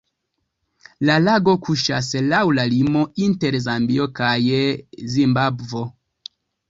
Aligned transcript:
La 1.09 1.17
lago 1.25 1.53
kuŝas 1.67 2.09
laŭ 2.31 2.41
la 2.59 2.65
limo 2.71 3.03
inter 3.27 3.59
Zambio 3.67 4.09
kaj 4.21 4.35
Zimbabvo. 5.17 5.85